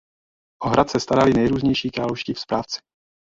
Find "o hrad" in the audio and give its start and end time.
0.63-0.87